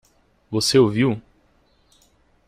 Você 0.49 0.79
o 0.79 0.89
viu? 0.89 1.21